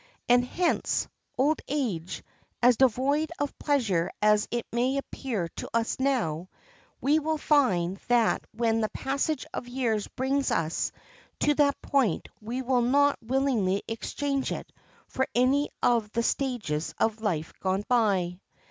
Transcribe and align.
And 0.27 0.43
hence, 0.43 1.07
old 1.37 1.61
age, 1.67 2.23
as 2.63 2.75
devoid 2.75 3.31
of 3.37 3.55
pleasure 3.59 4.09
as 4.19 4.47
it 4.49 4.65
may 4.71 4.97
appear 4.97 5.47
to 5.57 5.69
us 5.75 5.99
now, 5.99 6.49
we 6.99 7.19
will 7.19 7.37
find 7.37 7.97
that 8.07 8.43
when 8.51 8.81
the 8.81 8.89
passage 8.89 9.45
of 9.53 9.67
years 9.67 10.07
brings 10.07 10.49
us 10.49 10.91
to 11.41 11.53
that 11.53 11.79
point 11.83 12.29
we 12.41 12.63
will 12.63 12.81
not 12.81 13.19
willingly 13.21 13.83
exchange 13.87 14.51
it 14.51 14.71
for 15.07 15.27
any 15.35 15.69
of 15.83 16.09
the 16.13 16.23
stages 16.23 16.95
of 16.97 17.21
life 17.21 17.53
gone 17.59 17.83
by. 17.87 18.39